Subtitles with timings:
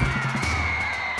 [0.00, 0.27] Thank you.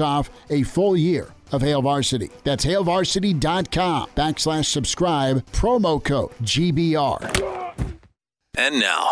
[0.00, 2.30] off a full year of Hail Varsity.
[2.44, 7.72] That's hailvarsity.com backslash subscribe, promo code GBR.
[8.58, 9.10] And now,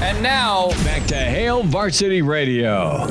[0.00, 3.06] And now, Back to Hail Varsity Radio.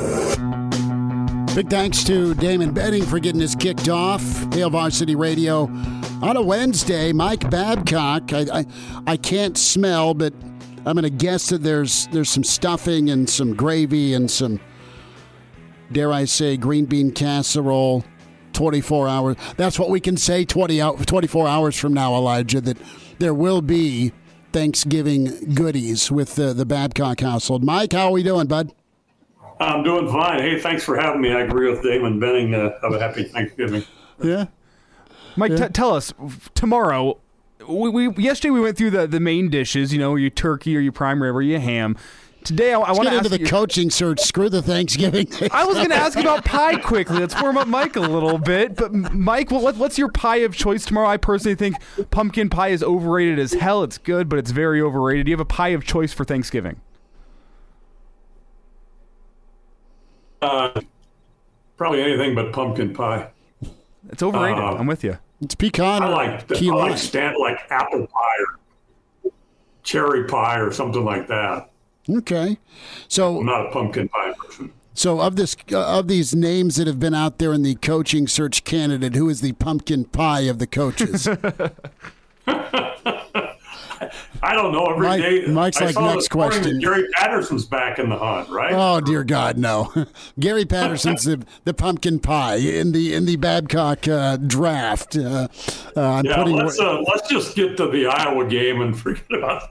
[1.54, 4.22] Big thanks to Damon Benning for getting us kicked off.
[4.54, 5.64] Hail Varsity Radio
[6.22, 7.12] on a Wednesday.
[7.12, 8.66] Mike Babcock, I, I,
[9.06, 10.32] I can't smell, but
[10.86, 14.60] I'm going to guess that there's there's some stuffing and some gravy and some,
[15.92, 18.04] dare I say, green bean casserole.
[18.52, 19.36] 24 hours.
[19.56, 22.76] That's what we can say 20 out, 24 hours from now, Elijah, that
[23.18, 24.12] there will be
[24.52, 27.64] Thanksgiving goodies with the, the Babcock household.
[27.64, 28.72] Mike, how are we doing, bud?
[29.60, 30.40] I'm doing fine.
[30.40, 31.32] Hey, thanks for having me.
[31.32, 32.54] I agree with Damon Benning.
[32.54, 33.84] Uh, have a happy Thanksgiving.
[34.22, 34.46] Yeah.
[35.36, 36.12] Mike, t- tell us
[36.54, 37.18] tomorrow.
[37.66, 39.92] We, we yesterday we went through the, the main dishes.
[39.92, 41.96] You know, your turkey or your prime rib or your ham.
[42.44, 44.20] Today I, I Let's want get into ask the you- coaching search.
[44.20, 45.28] Screw the Thanksgiving.
[45.52, 47.18] I was going to ask about pie quickly.
[47.18, 48.76] Let's warm up Mike a little bit.
[48.76, 51.08] But Mike, what, what's your pie of choice tomorrow?
[51.08, 51.76] I personally think
[52.10, 53.82] pumpkin pie is overrated as hell.
[53.82, 55.26] It's good, but it's very overrated.
[55.26, 56.80] Do you have a pie of choice for Thanksgiving?
[60.40, 60.80] Uh,
[61.76, 63.30] probably anything but pumpkin pie.
[64.10, 64.58] It's overrated.
[64.58, 65.18] Uh, I'm with you.
[65.40, 68.36] It's pecan I or like key I like stand like apple pie
[69.24, 69.32] or
[69.82, 71.70] cherry pie or something like that.
[72.10, 72.56] Okay, I'm
[73.08, 74.72] so not a pumpkin pie person.
[74.94, 78.26] so of this uh, of these names that have been out there in the coaching
[78.26, 81.28] search candidate, who is the pumpkin pie of the coaches?
[84.44, 84.86] I don't know.
[84.86, 86.80] Every Mike- day, Mike's I like, saw next this question.
[86.80, 88.72] Gary Patterson's back in the hunt, right?
[88.74, 89.92] oh dear God, no!
[90.40, 95.16] Gary Patterson's the, the pumpkin pie in the in the Babcock uh, draft.
[95.16, 95.46] Uh,
[95.94, 99.70] uh, yeah, putting let's uh, let's just get to the Iowa game and forget about.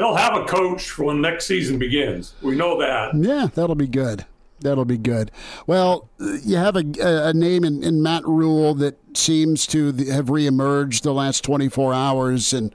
[0.00, 2.32] They'll have a coach when next season begins.
[2.40, 3.14] We know that.
[3.14, 4.24] Yeah, that'll be good.
[4.60, 5.30] That'll be good.
[5.66, 11.02] Well, you have a, a name in, in Matt Rhule that seems to have reemerged
[11.02, 12.74] the last 24 hours, and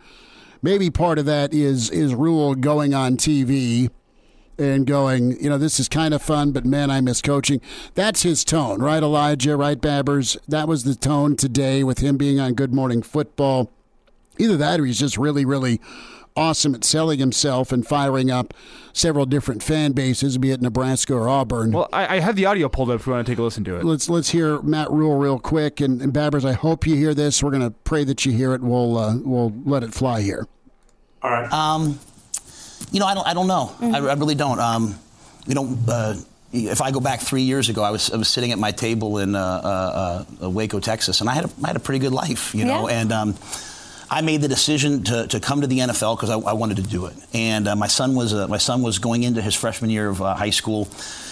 [0.61, 3.89] maybe part of that is is Rhule going on TV
[4.59, 7.59] and going, you know, this is kind of fun, but man, I miss coaching.
[7.95, 9.57] That's his tone, right, Elijah?
[9.57, 10.37] Right, Babbers?
[10.47, 13.71] That was the tone today with him being on Good Morning Football.
[14.37, 15.81] Either that or he's just really, really
[16.38, 18.53] awesome at selling himself and firing up
[18.94, 21.72] several different fan bases, be it Nebraska or Auburn.
[21.72, 23.63] Well, I, I have the audio pulled up if we want to take a listen
[23.66, 23.85] to it.
[23.85, 27.41] let's let's hear Matt Rhule real quick, and, and Babbers, I hope you hear this.
[27.41, 28.62] We're gonna pray that you hear it.
[28.62, 30.47] We'll uh, we'll let it fly here.
[31.23, 31.51] All right.
[31.51, 32.00] Um,
[32.91, 33.73] you know, I don't, I don't know.
[33.81, 34.59] I, I really don't.
[34.59, 34.96] Um,
[35.47, 36.16] you know, uh,
[36.53, 39.17] if I go back three years ago, I was, I was sitting at my table
[39.17, 42.12] in uh, uh, uh, Waco, Texas, and I had a, I had a pretty good
[42.13, 43.00] life, you know, Yeah.
[43.02, 43.12] and.
[43.12, 43.35] Um,
[44.15, 46.83] I made the decision to, to come to the NFL because I, I wanted to
[46.83, 49.89] do it, and uh, my son was uh, my son was going into his freshman
[49.89, 50.87] year of uh, high school,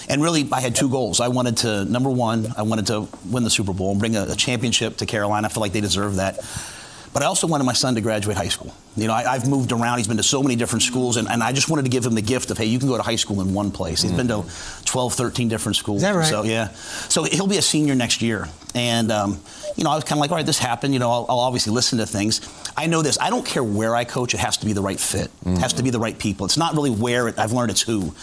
[0.10, 1.22] and really I had two goals.
[1.22, 4.24] I wanted to number one, I wanted to win the Super Bowl and bring a,
[4.24, 5.48] a championship to Carolina.
[5.48, 6.40] I feel like they deserve that.
[7.14, 8.74] But I also wanted my son to graduate high school.
[8.96, 10.00] You know, I, I've moved around.
[10.00, 12.16] He's been to so many different schools, and, and I just wanted to give him
[12.16, 14.02] the gift of, hey, you can go to high school in one place.
[14.02, 14.44] He's been to
[14.86, 15.98] 12, 13 different schools.
[15.98, 16.26] Is that right?
[16.26, 16.70] So, yeah.
[17.10, 18.50] So he'll be a senior next year.
[18.74, 19.40] And, um,
[19.76, 20.94] you know, I was kind of like, all right, this happened.
[20.94, 22.42] You know, I'll, I'll obviously listen to things.
[22.76, 23.20] I know this.
[23.20, 24.34] I don't care where I coach.
[24.34, 25.30] It has to be the right fit.
[25.46, 26.46] It has to be the right people.
[26.48, 27.28] It's not really where.
[27.28, 28.14] It, I've learned it's who.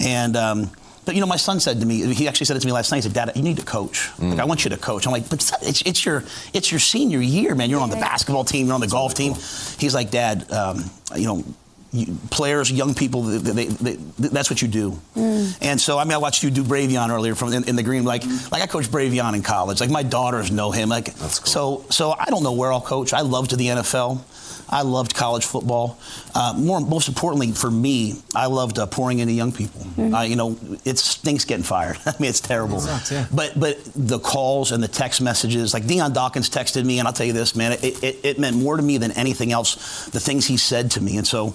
[0.00, 0.70] And, um,
[1.04, 2.90] but you know, my son said to me, he actually said it to me last
[2.90, 2.98] night.
[2.98, 4.08] He said, "Dad, you need to coach.
[4.18, 6.80] Like, I want you to coach." I'm like, "But son, it's, it's your it's your
[6.80, 7.70] senior year, man.
[7.70, 8.66] You're on the basketball team.
[8.66, 9.34] You're on the golf team."
[9.78, 11.44] He's like, "Dad, um, you know."
[11.92, 14.98] You, players, young people, they, they, they, that's what you do.
[15.14, 15.58] Mm.
[15.60, 18.04] And so, I mean, I watched you do Bravvion earlier from in, in, the green.
[18.04, 19.80] Like, like I coached Bravvion in college.
[19.80, 20.88] Like my daughters know him.
[20.88, 21.28] Like, cool.
[21.28, 23.12] so, so I don't know where I'll coach.
[23.12, 24.24] I love to the NFL.
[24.72, 25.98] I loved college football.
[26.34, 29.82] Uh, more, most importantly for me, I loved uh, pouring into young people.
[29.82, 30.14] Mm-hmm.
[30.14, 31.98] Uh, you know, it stinks getting fired.
[32.06, 32.78] I mean, it's terrible.
[32.78, 33.26] It sucks, yeah.
[33.32, 37.12] But but the calls and the text messages, like Dion Dawkins texted me, and I'll
[37.12, 40.06] tell you this, man, it, it, it meant more to me than anything else.
[40.06, 41.54] The things he said to me, and so.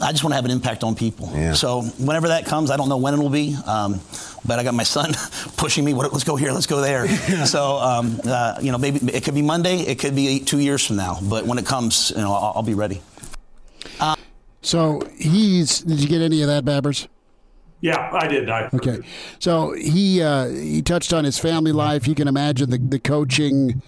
[0.00, 1.30] I just want to have an impact on people.
[1.34, 1.54] Yeah.
[1.54, 4.00] So whenever that comes, I don't know when it'll be, um,
[4.46, 5.12] but I got my son
[5.56, 5.92] pushing me.
[5.92, 6.52] Let's go here.
[6.52, 7.06] Let's go there.
[7.06, 7.44] Yeah.
[7.44, 9.78] So um, uh, you know, maybe it could be Monday.
[9.80, 11.18] It could be two years from now.
[11.22, 13.02] But when it comes, you know, I'll, I'll be ready.
[13.98, 14.14] Uh,
[14.62, 15.80] so he's.
[15.80, 17.08] Did you get any of that, Babbers?
[17.80, 18.50] Yeah, I did.
[18.50, 18.98] I okay,
[19.38, 22.08] so he uh, he touched on his family life.
[22.08, 23.82] You can imagine the the coaching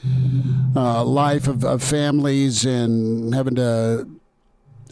[0.76, 4.08] uh, life of, of families and having to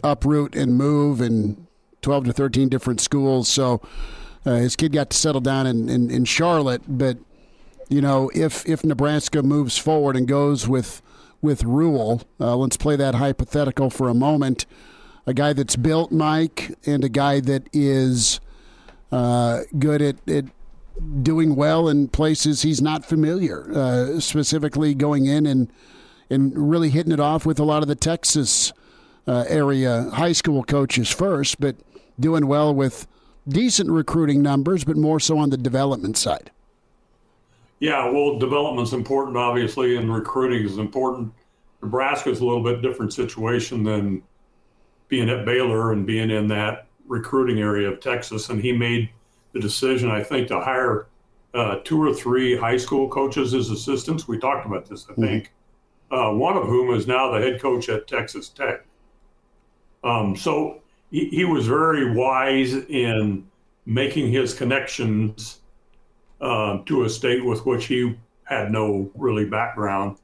[0.03, 1.67] uproot and move in
[2.01, 3.47] 12 to 13 different schools.
[3.47, 3.81] So
[4.45, 6.81] uh, his kid got to settle down in, in, in, Charlotte.
[6.87, 7.17] But,
[7.89, 11.01] you know, if, if Nebraska moves forward and goes with,
[11.41, 14.65] with Rhule, uh, let's play that hypothetical for a moment.
[15.25, 18.39] A guy that's built, Mike, and a guy that is
[19.11, 20.45] uh, good at, at
[21.21, 25.71] doing well in places he's not familiar, uh, specifically going in and,
[26.29, 28.73] and really hitting it off with a lot of the Texas
[29.29, 31.75] uh, area high school coaches first, but
[32.19, 33.05] doing well with
[33.47, 36.49] decent recruiting numbers, but more so on the development side.
[37.79, 41.31] Yeah, well, development's important, obviously, and recruiting is important.
[41.81, 44.23] Nebraska's a little bit different situation than
[45.07, 48.49] being at Baylor and being in that recruiting area of Texas.
[48.49, 49.09] And he made
[49.53, 51.07] the decision, I think, to hire
[51.53, 54.27] uh, two or three high school coaches as assistants.
[54.27, 55.23] We talked about this, I mm-hmm.
[55.23, 55.43] think.
[56.11, 56.15] Mm-hmm.
[56.15, 58.85] Uh, one of whom is now the head coach at Texas Tech.
[60.03, 60.81] Um, so
[61.11, 63.45] he, he, was very wise in
[63.85, 65.59] making his connections
[66.39, 70.17] uh, to a state with which he had no really background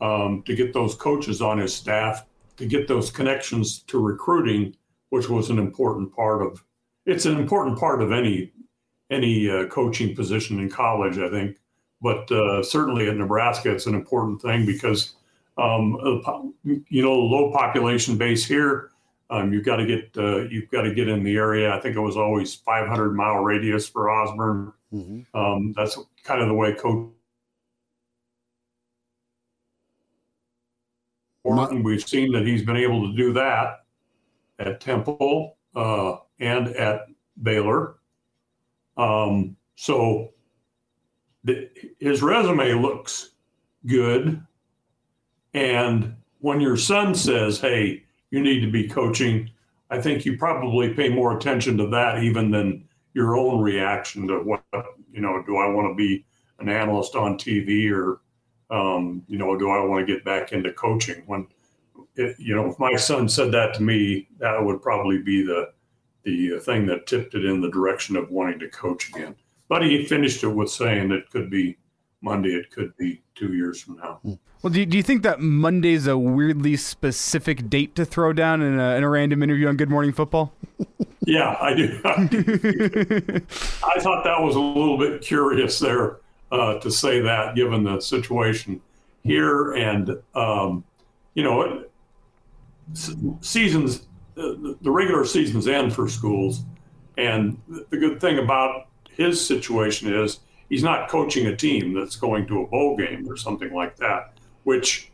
[0.00, 2.26] um, to get those coaches on his staff,
[2.56, 4.76] to get those connections to recruiting,
[5.08, 6.62] which was an important part of.
[7.06, 8.52] It's an important part of any
[9.10, 11.58] any uh, coaching position in college, I think.
[12.00, 15.14] But uh, certainly at Nebraska, it's an important thing because
[15.56, 18.90] um, you know low population base here
[19.34, 21.74] um, you've got to get uh, you've got to get in the area.
[21.74, 24.72] I think it was always 500 mile radius for Osborne.
[24.92, 25.36] Mm-hmm.
[25.36, 27.10] Um, that's kind of the way coach.
[31.44, 33.84] We've seen that he's been able to do that
[34.60, 37.06] at Temple uh, and at
[37.42, 37.96] Baylor.
[38.96, 40.32] Um, so
[41.42, 43.30] the, his resume looks
[43.84, 44.40] good.
[45.52, 49.50] And when your son says, hey, you need to be coaching.
[49.90, 54.38] I think you probably pay more attention to that even than your own reaction to
[54.38, 54.62] what,
[55.12, 56.24] you know, do I want to be
[56.58, 58.20] an analyst on TV or,
[58.70, 61.22] um, you know, do I want to get back into coaching?
[61.26, 61.46] When,
[62.16, 65.72] it, you know, if my son said that to me, that would probably be the,
[66.24, 69.34] the thing that tipped it in the direction of wanting to coach again.
[69.68, 71.76] But he finished it with saying it could be
[72.24, 74.18] Monday, it could be two years from now.
[74.22, 74.32] Hmm.
[74.62, 78.32] Well, do you, do you think that Monday is a weirdly specific date to throw
[78.32, 80.52] down in a, in a random interview on Good Morning Football?
[81.26, 82.00] Yeah, I do.
[82.04, 86.18] I thought that was a little bit curious there
[86.52, 88.80] uh, to say that, given the situation
[89.22, 90.84] here, and um,
[91.32, 91.84] you know,
[93.40, 96.64] seasons, the regular seasons end for schools,
[97.16, 102.46] and the good thing about his situation is he's not coaching a team that's going
[102.46, 105.10] to a bowl game or something like that which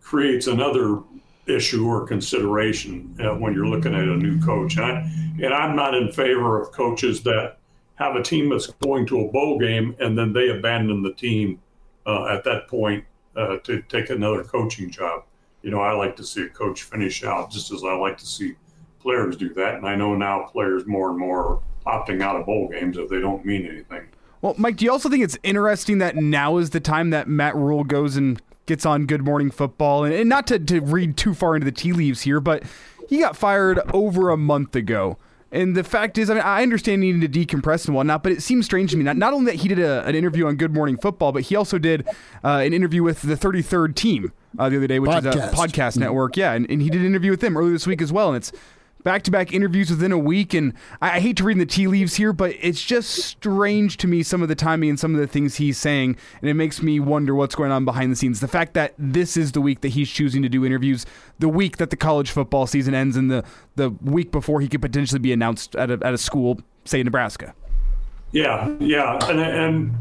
[0.00, 1.00] creates another
[1.46, 4.76] issue or consideration uh, when you're looking at a new coach.
[4.76, 5.00] And, I,
[5.42, 7.56] and I'm not in favor of coaches that
[7.96, 11.60] have a team that's going to a bowl game and then they abandon the team
[12.06, 13.04] uh, at that point
[13.36, 15.24] uh, to take another coaching job.
[15.62, 18.26] You know, I like to see a coach finish out just as I like to
[18.26, 18.54] see
[19.00, 19.74] players do that.
[19.74, 23.08] And I know now players more and more are opting out of bowl games if
[23.08, 24.08] they don't mean anything.
[24.42, 27.54] Well, Mike, do you also think it's interesting that now is the time that Matt
[27.54, 31.34] Rhule goes and gets on Good Morning Football, and, and not to, to read too
[31.34, 32.62] far into the tea leaves here, but
[33.08, 35.18] he got fired over a month ago.
[35.52, 38.40] And the fact is, I mean, I understand needing to decompress and whatnot, but it
[38.40, 39.02] seems strange to me.
[39.02, 41.56] Not, not only that he did a, an interview on Good Morning Football, but he
[41.56, 42.06] also did
[42.44, 45.34] uh, an interview with the 33rd team uh, the other day, which podcast.
[45.34, 46.36] is a podcast network.
[46.36, 48.28] Yeah, and, and he did an interview with them earlier this week as well.
[48.28, 48.52] And it's
[49.02, 50.54] back to back interviews within a week.
[50.54, 54.08] And I, I, hate to read the tea leaves here, but it's just strange to
[54.08, 56.16] me some of the timing and some of the things he's saying.
[56.40, 58.40] And it makes me wonder what's going on behind the scenes.
[58.40, 61.06] The fact that this is the week that he's choosing to do interviews,
[61.38, 63.44] the week that the college football season ends, and the,
[63.76, 67.54] the week before he could potentially be announced at a, at a school, say Nebraska.
[68.32, 69.18] Yeah, yeah.
[69.28, 69.94] And, and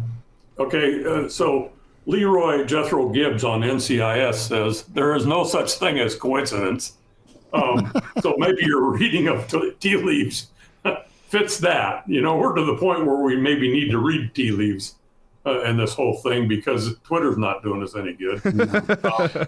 [0.58, 1.72] okay, uh, so.
[2.06, 6.94] Leroy Jethro Gibbs on NCIS says there is no such thing as coincidence.
[7.54, 7.92] Um,
[8.22, 10.48] so maybe your reading of tea leaves
[11.28, 12.08] fits that.
[12.08, 14.96] You know, we're to the point where we maybe need to read tea leaves
[15.46, 18.42] uh, in this whole thing because Twitter's not doing us any good.
[19.06, 19.46] uh,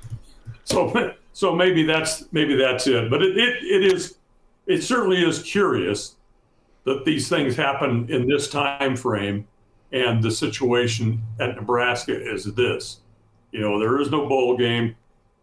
[0.64, 3.10] so, so maybe that's maybe that's it.
[3.10, 4.16] But it, it, it is
[4.66, 6.16] it certainly is curious
[6.84, 9.46] that these things happen in this time frame,
[9.92, 12.98] and the situation at Nebraska is this.
[13.52, 14.96] You know, there is no bowl game.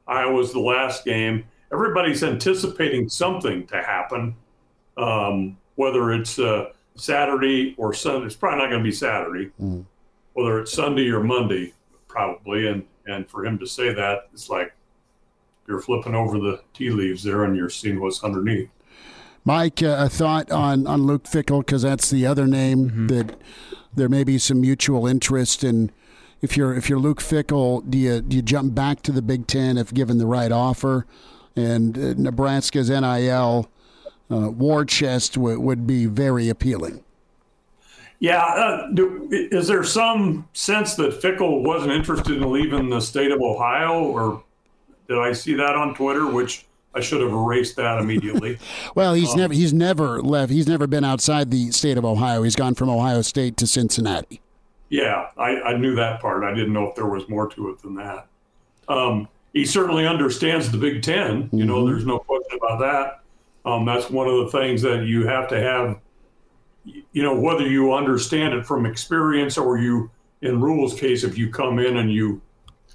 [0.08, 4.36] Iowa's the last game everybody's anticipating something to happen,
[4.98, 8.28] um, whether it's uh, Saturday or Sunday.
[8.28, 9.84] It's probably not going to be Saturday, mm.
[10.34, 11.74] whether it's Sunday or Monday,
[12.08, 12.68] probably.
[12.68, 14.74] And and for him to say that, it's like
[15.68, 18.70] you're flipping over the tea leaves there and you're seeing what's underneath.
[19.46, 23.08] Mike, uh, a thought on, on Luke Fickell because that's the other name mm-hmm.
[23.08, 23.36] that
[23.94, 25.92] there may be some mutual interest in.
[26.42, 29.48] If you're if you're Luke Fickell, do you do you jump back to the Big
[29.48, 31.06] Ten if given the right offer?
[31.56, 33.70] And uh, Nebraska's NIL
[34.32, 37.04] uh, war chest w- would be very appealing.
[38.20, 43.32] Yeah, uh, do, is there some sense that Fickell wasn't interested in leaving the state
[43.32, 44.44] of Ohio, or
[45.10, 46.28] did I see that on Twitter?
[46.28, 48.60] Which I should have erased that immediately.
[48.96, 50.52] well, he's um, never he's never left.
[50.52, 52.44] He's never been outside the state of Ohio.
[52.44, 54.42] He's gone from Ohio State to Cincinnati.
[54.90, 56.44] Yeah, I, I knew that part.
[56.44, 58.28] I didn't know if there was more to it than that.
[58.88, 61.88] Um, he certainly understands the Big 10 You know, mm-hmm.
[61.92, 63.70] there's no question about that.
[63.70, 66.00] Um, that's one of the things that you have to have.
[66.84, 71.50] You know, whether you understand it from experience or you, in Rhule's case, if you
[71.50, 72.42] come in and you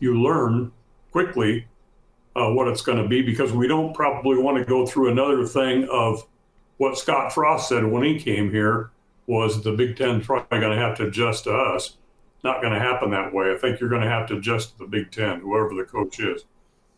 [0.00, 0.70] you learn
[1.10, 1.66] quickly
[2.36, 5.46] uh, what it's going to be, because we don't probably want to go through another
[5.46, 6.22] thing of
[6.76, 8.90] what Scott Frost said when he came here
[9.26, 11.96] was the Big Ten probably going to have to adjust to us
[12.44, 13.52] not going to happen that way.
[13.52, 16.20] I think you're going to have to adjust to the Big Ten, whoever the coach
[16.20, 16.44] is.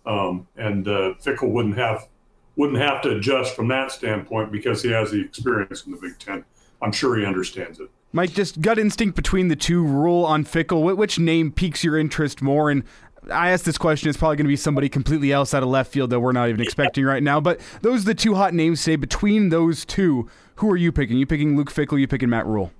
[0.06, 2.08] Um, and uh, Fickell wouldn't have
[2.56, 6.18] wouldn't have to adjust from that standpoint because he has the experience in the Big
[6.18, 6.44] Ten.
[6.82, 7.90] I'm sure he understands it.
[8.12, 9.84] Mike, just gut instinct between the two.
[9.84, 10.96] Rhule on Fickell.
[10.96, 12.70] Which name piques your interest more?
[12.70, 12.82] And
[13.30, 14.08] I asked this question.
[14.08, 16.48] It's probably going to be somebody completely else out of left field that we're not
[16.48, 17.40] even expecting right now.
[17.40, 18.96] But those are the two hot names today.
[18.96, 21.18] Between those two, who are you picking?
[21.18, 22.00] You picking Luke Fickell?
[22.00, 22.72] You picking Matt Rhule?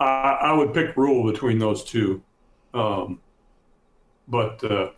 [0.00, 2.22] I, I would pick Rhule between those two.
[2.74, 3.20] Um,
[4.28, 4.90] but uh,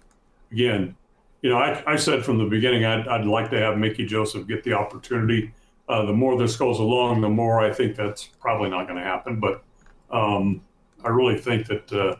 [0.52, 0.96] again,
[1.42, 4.46] you know, I, I, said from the beginning I'd, I'd, like to have Mickey Joseph
[4.46, 5.54] get the opportunity.
[5.88, 9.04] Uh, the more this goes along, the more I think that's probably not going to
[9.04, 9.40] happen.
[9.40, 9.62] But
[10.10, 10.60] um,
[11.04, 12.16] I really think that uh,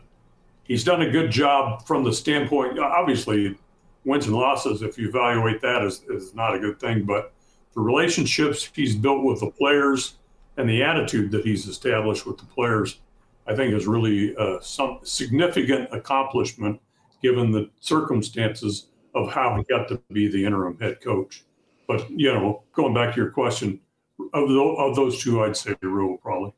[0.63, 2.79] he's done a good job from the standpoint.
[2.79, 3.57] Obviously,
[4.05, 7.03] wins and losses, if you evaluate that, is, is not a good thing.
[7.03, 7.33] But
[7.75, 10.15] the relationships he's built with the players
[10.57, 12.99] and the attitude that he's established with the players,
[13.47, 16.79] I think is really uh, some significant accomplishment
[17.21, 21.43] given the circumstances of how he got to be the interim head coach.
[21.87, 23.79] But you know, going back to your question,
[24.33, 26.53] of, the, of those two, I'd say Rhule probably.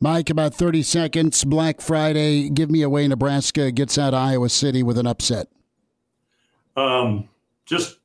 [0.00, 1.44] Mike, about 30 seconds.
[1.44, 2.48] Black Friday.
[2.48, 3.08] Give me away.
[3.08, 5.48] Nebraska gets out of Iowa City with an upset.
[6.76, 7.28] Um,
[7.66, 7.98] just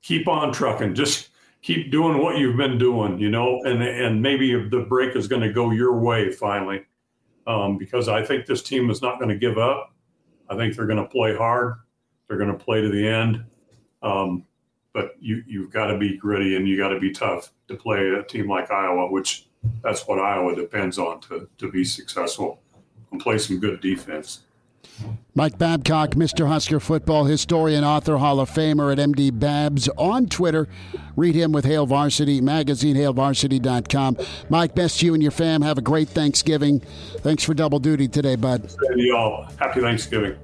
[0.00, 0.94] keep on trucking.
[0.94, 1.28] Just
[1.66, 5.42] keep doing what you've been doing, you know, and and maybe the break is going
[5.42, 6.84] to go your way finally,
[7.48, 9.92] um, because I think this team is not going to give up.
[10.48, 11.74] I think they're going to play hard.
[12.28, 13.44] They're going to play to the end.
[14.00, 14.44] Um,
[14.92, 18.10] but you you've got to be gritty and you got to be tough to play
[18.10, 19.48] a team like Iowa, which
[19.82, 22.62] that's what Iowa depends on to to be successful
[23.10, 24.42] and play some good defense.
[25.34, 26.48] Mike Babcock, Mr.
[26.48, 30.66] Husker football historian, author, Hall of Famer at MD Babs on Twitter.
[31.14, 34.16] Read him with Hail Varsity Magazine, hailvarsity.com.
[34.48, 35.62] Mike, best to you and your fam.
[35.62, 36.80] Have a great Thanksgiving.
[37.18, 38.72] Thanks for double duty today, bud.
[38.96, 39.48] y'all.
[39.58, 40.36] Happy Thanksgiving.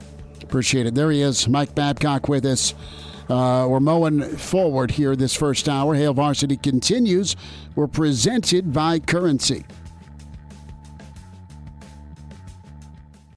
[0.42, 0.94] Appreciate it.
[0.94, 2.74] There he is, Mike Babcock with us.
[3.30, 5.94] Uh, we're mowing forward here this first hour.
[5.94, 7.36] Hail Varsity continues.
[7.74, 9.64] We're presented by Currency.